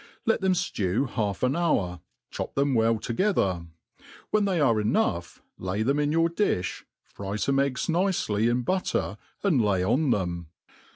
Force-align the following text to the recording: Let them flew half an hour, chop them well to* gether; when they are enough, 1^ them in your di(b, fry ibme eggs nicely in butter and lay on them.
Let 0.25 0.41
them 0.41 0.55
flew 0.55 1.05
half 1.05 1.43
an 1.43 1.55
hour, 1.55 1.99
chop 2.31 2.55
them 2.55 2.73
well 2.73 2.97
to* 2.97 3.13
gether; 3.13 3.67
when 4.31 4.45
they 4.45 4.59
are 4.59 4.81
enough, 4.81 5.43
1^ 5.59 5.85
them 5.85 5.99
in 5.99 6.11
your 6.11 6.27
di(b, 6.27 6.81
fry 7.03 7.33
ibme 7.33 7.61
eggs 7.63 7.87
nicely 7.87 8.47
in 8.47 8.63
butter 8.63 9.19
and 9.43 9.61
lay 9.63 9.83
on 9.85 10.09
them. 10.09 10.47